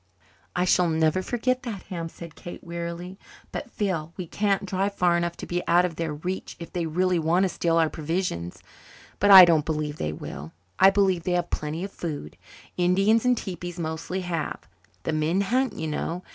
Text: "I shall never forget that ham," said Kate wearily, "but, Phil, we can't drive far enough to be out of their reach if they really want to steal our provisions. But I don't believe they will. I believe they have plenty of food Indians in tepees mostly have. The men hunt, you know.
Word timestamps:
"I 0.55 0.65
shall 0.65 0.89
never 0.89 1.21
forget 1.21 1.61
that 1.61 1.83
ham," 1.83 2.09
said 2.09 2.33
Kate 2.33 2.63
wearily, 2.63 3.19
"but, 3.51 3.69
Phil, 3.69 4.13
we 4.17 4.25
can't 4.25 4.65
drive 4.65 4.95
far 4.95 5.15
enough 5.15 5.37
to 5.37 5.45
be 5.45 5.61
out 5.67 5.85
of 5.85 5.95
their 5.95 6.11
reach 6.11 6.55
if 6.59 6.73
they 6.73 6.87
really 6.87 7.19
want 7.19 7.43
to 7.43 7.49
steal 7.49 7.77
our 7.77 7.87
provisions. 7.87 8.63
But 9.19 9.29
I 9.29 9.45
don't 9.45 9.63
believe 9.63 9.97
they 9.97 10.11
will. 10.11 10.53
I 10.79 10.89
believe 10.89 11.21
they 11.21 11.33
have 11.33 11.51
plenty 11.51 11.83
of 11.83 11.91
food 11.91 12.35
Indians 12.77 13.25
in 13.25 13.35
tepees 13.35 13.77
mostly 13.77 14.21
have. 14.21 14.67
The 15.03 15.13
men 15.13 15.41
hunt, 15.41 15.73
you 15.73 15.85
know. 15.85 16.23